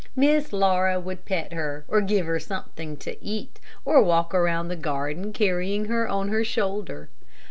[0.15, 4.75] Miss Laura would pet her, or give her something to eat, or walk around the
[4.75, 7.09] garden carrying her on her shoulder.